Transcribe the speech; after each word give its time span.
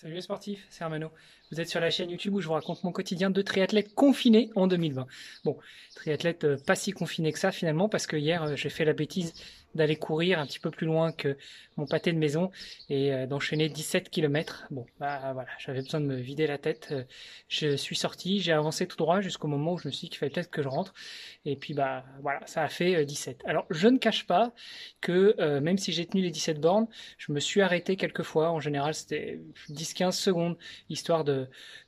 Salut 0.00 0.14
les 0.14 0.20
sportifs, 0.20 0.64
c'est 0.70 0.84
Armano. 0.84 1.10
Vous 1.50 1.60
êtes 1.60 1.68
sur 1.68 1.80
la 1.80 1.90
chaîne 1.90 2.08
YouTube 2.08 2.32
où 2.34 2.40
je 2.40 2.46
vous 2.46 2.52
raconte 2.52 2.84
mon 2.84 2.92
quotidien 2.92 3.30
de 3.30 3.42
triathlète 3.42 3.96
confiné 3.96 4.48
en 4.54 4.68
2020. 4.68 5.08
Bon, 5.44 5.58
triathlète 5.96 6.44
euh, 6.44 6.56
pas 6.56 6.76
si 6.76 6.92
confiné 6.92 7.32
que 7.32 7.38
ça 7.40 7.50
finalement 7.50 7.88
parce 7.88 8.06
que 8.06 8.16
hier 8.16 8.44
euh, 8.44 8.54
j'ai 8.54 8.68
fait 8.68 8.84
la 8.84 8.92
bêtise 8.92 9.34
d'aller 9.74 9.96
courir 9.96 10.40
un 10.40 10.46
petit 10.46 10.58
peu 10.58 10.70
plus 10.70 10.86
loin 10.86 11.12
que 11.12 11.36
mon 11.76 11.86
pâté 11.86 12.12
de 12.12 12.18
maison 12.18 12.50
et 12.88 13.12
euh, 13.12 13.26
d'enchaîner 13.26 13.68
17 13.68 14.10
km. 14.10 14.66
Bon, 14.70 14.86
bah 14.98 15.32
voilà, 15.32 15.48
j'avais 15.58 15.82
besoin 15.82 16.00
de 16.00 16.06
me 16.06 16.16
vider 16.16 16.46
la 16.46 16.58
tête. 16.58 16.94
Je 17.48 17.76
suis 17.76 17.96
sorti, 17.96 18.40
j'ai 18.40 18.52
avancé 18.52 18.86
tout 18.86 18.96
droit 18.96 19.20
jusqu'au 19.20 19.48
moment 19.48 19.74
où 19.74 19.78
je 19.78 19.88
me 19.88 19.92
suis 19.92 20.06
dit 20.06 20.10
qu'il 20.10 20.18
fallait 20.18 20.32
peut-être 20.32 20.50
que 20.50 20.62
je 20.62 20.68
rentre. 20.68 20.94
Et 21.44 21.56
puis 21.56 21.74
bah 21.74 22.04
voilà, 22.22 22.46
ça 22.46 22.62
a 22.62 22.68
fait 22.68 23.04
17. 23.04 23.42
Alors 23.46 23.66
je 23.70 23.88
ne 23.88 23.98
cache 23.98 24.26
pas 24.26 24.52
que 25.00 25.60
même 25.60 25.78
si 25.78 25.92
j'ai 25.92 26.06
tenu 26.06 26.22
les 26.22 26.30
17 26.30 26.60
bornes, 26.60 26.88
je 27.18 27.32
me 27.32 27.40
suis 27.40 27.60
arrêté 27.62 27.96
quelques 27.96 28.22
fois. 28.22 28.50
En 28.50 28.60
général, 28.60 28.94
c'était 28.94 29.40
10-15 29.70 30.12
secondes 30.12 30.56
histoire 30.88 31.24
de 31.24 31.38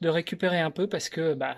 de, 0.00 0.08
récupérer 0.08 0.60
un 0.60 0.70
peu 0.70 0.88
parce 0.88 1.08
que 1.08 1.34
bah, 1.34 1.56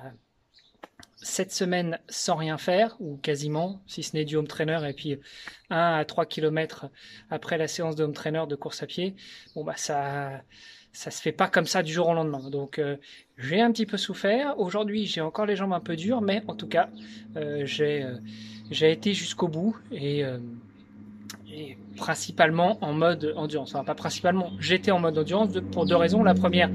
cette 1.22 1.52
semaine 1.52 1.98
sans 2.08 2.36
rien 2.36 2.58
faire, 2.58 2.96
ou 3.00 3.16
quasiment, 3.16 3.82
si 3.86 4.02
ce 4.02 4.16
n'est 4.16 4.24
du 4.24 4.36
home 4.36 4.46
trainer, 4.46 4.80
et 4.88 4.92
puis 4.92 5.18
1 5.70 5.76
à 5.76 6.04
3 6.04 6.26
km 6.26 6.86
après 7.30 7.58
la 7.58 7.68
séance 7.68 7.96
de 7.96 8.04
home 8.04 8.12
trainer 8.12 8.44
de 8.48 8.56
course 8.56 8.82
à 8.82 8.86
pied, 8.86 9.14
bon 9.54 9.64
bah 9.64 9.76
ça 9.76 10.42
ça 10.92 11.10
se 11.10 11.22
fait 11.22 11.32
pas 11.32 11.48
comme 11.48 11.66
ça 11.66 11.82
du 11.82 11.92
jour 11.92 12.08
au 12.08 12.14
lendemain. 12.14 12.50
Donc 12.50 12.78
euh, 12.78 12.96
j'ai 13.38 13.60
un 13.60 13.70
petit 13.70 13.86
peu 13.86 13.96
souffert. 13.96 14.58
Aujourd'hui 14.58 15.06
j'ai 15.06 15.20
encore 15.20 15.46
les 15.46 15.56
jambes 15.56 15.72
un 15.72 15.80
peu 15.80 15.96
dures, 15.96 16.20
mais 16.20 16.42
en 16.48 16.54
tout 16.56 16.66
cas 16.66 16.90
euh, 17.36 17.64
j'ai 17.64 18.02
euh, 18.02 18.16
j'ai 18.70 18.90
été 18.90 19.14
jusqu'au 19.14 19.48
bout 19.48 19.76
et 19.92 20.24
et 21.52 21.76
principalement 21.96 22.78
en 22.80 22.92
mode 22.92 23.34
endurance. 23.36 23.74
Enfin, 23.74 23.84
pas 23.84 23.94
principalement, 23.94 24.52
j'étais 24.58 24.90
en 24.90 24.98
mode 24.98 25.18
endurance 25.18 25.50
pour 25.72 25.86
deux 25.86 25.96
raisons. 25.96 26.22
La 26.22 26.34
première, 26.34 26.70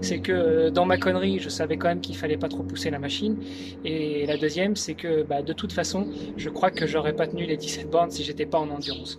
c'est 0.00 0.20
que 0.20 0.32
euh, 0.32 0.70
dans 0.70 0.86
ma 0.86 0.96
connerie, 0.96 1.38
je 1.38 1.48
savais 1.48 1.76
quand 1.76 1.88
même 1.88 2.00
qu'il 2.00 2.16
fallait 2.16 2.36
pas 2.36 2.48
trop 2.48 2.62
pousser 2.62 2.90
la 2.90 2.98
machine. 2.98 3.36
Et 3.84 4.26
la 4.26 4.36
deuxième, 4.36 4.76
c'est 4.76 4.94
que 4.94 5.22
bah, 5.22 5.42
de 5.42 5.52
toute 5.52 5.72
façon, 5.72 6.08
je 6.36 6.48
crois 6.48 6.70
que 6.70 6.86
j'aurais 6.86 7.12
pas 7.12 7.26
tenu 7.26 7.44
les 7.44 7.56
17 7.56 7.90
bornes 7.90 8.10
si 8.10 8.22
j'étais 8.24 8.46
pas 8.46 8.58
en 8.58 8.70
endurance. 8.70 9.18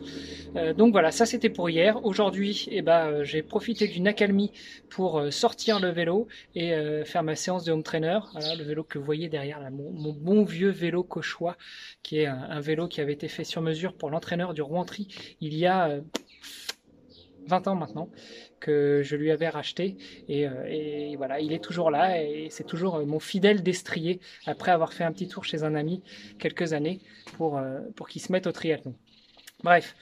Euh, 0.55 0.73
donc 0.73 0.91
voilà, 0.91 1.11
ça 1.11 1.25
c'était 1.25 1.49
pour 1.49 1.69
hier. 1.69 2.03
Aujourd'hui, 2.05 2.67
eh 2.71 2.81
ben, 2.81 3.07
euh, 3.07 3.23
j'ai 3.23 3.41
profité 3.41 3.87
d'une 3.87 4.07
accalmie 4.07 4.51
pour 4.89 5.21
sortir 5.31 5.79
le 5.79 5.89
vélo 5.89 6.27
et 6.53 6.71
faire 7.05 7.23
ma 7.23 7.35
séance 7.35 7.63
de 7.63 7.71
home 7.71 7.81
trainer. 7.81 8.19
Voilà, 8.33 8.55
le 8.55 8.63
vélo 8.63 8.83
que 8.83 8.99
vous 8.99 9.05
voyez 9.05 9.27
derrière, 9.27 9.59
là, 9.59 9.71
mon, 9.71 10.13
bon 10.13 10.43
vieux 10.43 10.69
vélo 10.69 11.03
Cauchois, 11.03 11.57
qui 12.03 12.19
est 12.19 12.27
un, 12.27 12.47
un, 12.49 12.59
vélo 12.59 12.87
qui 12.87 13.01
avait 13.01 13.13
été 13.13 13.27
fait 13.27 13.43
sur 13.43 13.63
mesure 13.63 13.93
pour 13.93 14.11
l'entraîneur 14.11 14.53
du 14.53 14.61
Rouen 14.61 14.85
il 14.99 15.55
y 15.55 15.65
a 15.65 15.99
20 17.47 17.67
euh, 17.67 17.71
ans 17.71 17.75
maintenant 17.75 18.09
que 18.59 19.01
je 19.03 19.15
lui 19.15 19.31
avais 19.31 19.49
racheté 19.49 19.97
euh, 20.29 20.65
et, 20.67 21.15
voilà 21.17 21.39
il 21.39 21.53
est 21.53 21.63
toujours 21.63 21.91
là 21.91 22.21
et 22.21 22.47
c'est 22.49 22.63
toujours 22.63 22.95
euh, 22.95 23.05
mon 23.05 23.19
fidèle 23.19 23.61
destrier 23.63 24.21
après 24.45 24.71
avoir 24.71 24.93
fait 24.93 25.03
un 25.03 25.11
petit 25.11 25.27
tour 25.27 25.43
chez 25.43 25.63
un 25.63 25.75
ami 25.75 26.01
quelques 26.39 26.73
années 26.73 27.01
pour, 27.37 27.61
pour 27.95 28.07
qu'il 28.07 28.21
se 28.21 28.31
mette 28.31 28.47
au 28.47 28.51
triathlon. 28.51 28.95
Bref, 29.63 29.95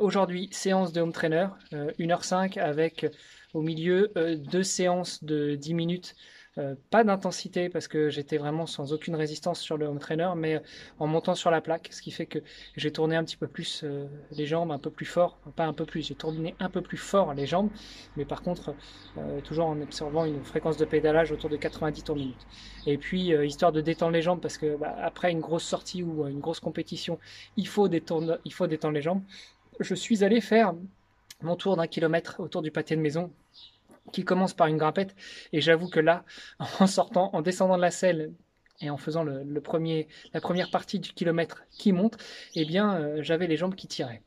aujourd'hui 0.00 0.50
séance 0.52 0.92
de 0.92 1.00
home 1.00 1.12
trainer, 1.12 1.48
1h05 1.72 2.58
avec 2.58 3.06
au 3.54 3.62
milieu 3.62 4.12
deux 4.36 4.62
séances 4.62 5.24
de 5.24 5.54
10 5.54 5.72
minutes 5.72 6.14
euh, 6.58 6.74
pas 6.90 7.04
d'intensité 7.04 7.68
parce 7.68 7.86
que 7.86 8.08
j'étais 8.08 8.38
vraiment 8.38 8.66
sans 8.66 8.94
aucune 8.94 9.14
résistance 9.14 9.60
sur 9.60 9.76
le 9.76 9.84
home 9.86 9.98
trainer, 9.98 10.30
mais 10.36 10.54
euh, 10.54 10.60
en 10.98 11.06
montant 11.06 11.34
sur 11.34 11.50
la 11.50 11.60
plaque, 11.60 11.88
ce 11.92 12.00
qui 12.00 12.10
fait 12.10 12.24
que 12.24 12.38
j'ai 12.76 12.90
tourné 12.90 13.14
un 13.14 13.24
petit 13.24 13.36
peu 13.36 13.46
plus 13.46 13.82
euh, 13.84 14.06
les 14.30 14.46
jambes, 14.46 14.72
un 14.72 14.78
peu 14.78 14.88
plus 14.88 15.04
fort, 15.04 15.38
pas 15.54 15.66
un 15.66 15.74
peu 15.74 15.84
plus, 15.84 16.06
j'ai 16.06 16.14
tourné 16.14 16.54
un 16.58 16.70
peu 16.70 16.80
plus 16.80 16.96
fort 16.96 17.34
les 17.34 17.46
jambes, 17.46 17.68
mais 18.16 18.24
par 18.24 18.42
contre 18.42 18.74
toujours 19.44 19.66
en 19.66 19.80
observant 19.80 20.24
une 20.24 20.42
fréquence 20.44 20.76
de 20.76 20.84
pédalage 20.84 21.32
autour 21.32 21.50
de 21.50 21.56
90 21.56 22.02
tours 22.02 22.16
minute. 22.16 22.46
Et 22.86 22.98
puis 22.98 23.32
histoire 23.46 23.72
de 23.72 23.80
détendre 23.80 24.12
les 24.12 24.22
jambes 24.22 24.40
parce 24.40 24.58
que 24.58 24.76
bah, 24.76 24.94
après 25.02 25.30
une 25.32 25.40
grosse 25.40 25.64
sortie 25.64 26.02
ou 26.02 26.26
une 26.26 26.40
grosse 26.40 26.60
compétition, 26.60 27.18
il 27.56 27.68
faut 27.68 27.88
détendre, 27.88 28.38
il 28.44 28.52
faut 28.52 28.66
détendre 28.66 28.94
les 28.94 29.02
jambes. 29.02 29.22
Je 29.80 29.94
suis 29.94 30.24
allé 30.24 30.40
faire 30.40 30.74
mon 31.42 31.56
tour 31.56 31.76
d'un 31.76 31.86
kilomètre 31.86 32.40
autour 32.40 32.62
du 32.62 32.70
pâté 32.70 32.96
de 32.96 33.00
maison 33.00 33.30
qui 34.12 34.24
commence 34.24 34.54
par 34.54 34.66
une 34.66 34.76
grimpette. 34.76 35.14
Et 35.52 35.60
j'avoue 35.60 35.88
que 35.88 36.00
là, 36.00 36.24
en 36.80 36.86
sortant, 36.86 37.30
en 37.32 37.42
descendant 37.42 37.76
de 37.76 37.82
la 37.82 37.90
selle 37.90 38.32
et 38.80 38.90
en 38.90 38.96
faisant 38.96 39.24
le, 39.24 39.60
premier, 39.60 40.08
la 40.34 40.40
première 40.40 40.70
partie 40.70 40.98
du 40.98 41.12
kilomètre 41.12 41.64
qui 41.70 41.92
monte, 41.92 42.18
eh 42.54 42.64
bien, 42.64 42.96
euh, 42.96 43.22
j'avais 43.22 43.46
les 43.46 43.56
jambes 43.56 43.74
qui 43.74 43.86
tiraient. 43.86 44.22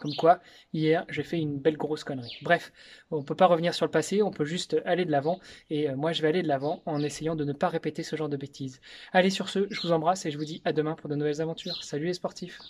Comme 0.00 0.14
quoi, 0.14 0.40
hier, 0.72 1.04
j'ai 1.10 1.22
fait 1.22 1.38
une 1.38 1.58
belle 1.58 1.76
grosse 1.76 2.02
connerie. 2.02 2.38
Bref, 2.42 2.72
on 3.10 3.18
ne 3.18 3.22
peut 3.22 3.34
pas 3.34 3.46
revenir 3.46 3.74
sur 3.74 3.84
le 3.84 3.90
passé, 3.90 4.22
on 4.22 4.30
peut 4.30 4.46
juste 4.46 4.80
aller 4.86 5.04
de 5.04 5.10
l'avant. 5.10 5.38
Et 5.68 5.90
euh, 5.90 5.96
moi, 5.96 6.12
je 6.12 6.22
vais 6.22 6.28
aller 6.28 6.42
de 6.42 6.48
l'avant 6.48 6.82
en 6.86 7.02
essayant 7.02 7.36
de 7.36 7.44
ne 7.44 7.52
pas 7.52 7.68
répéter 7.68 8.02
ce 8.02 8.16
genre 8.16 8.30
de 8.30 8.38
bêtises. 8.38 8.80
Allez, 9.12 9.30
sur 9.30 9.48
ce, 9.50 9.66
je 9.70 9.80
vous 9.82 9.92
embrasse 9.92 10.24
et 10.24 10.30
je 10.30 10.38
vous 10.38 10.46
dis 10.46 10.62
à 10.64 10.72
demain 10.72 10.94
pour 10.94 11.10
de 11.10 11.14
nouvelles 11.16 11.42
aventures. 11.42 11.84
Salut 11.84 12.06
les 12.06 12.14
sportifs 12.14 12.62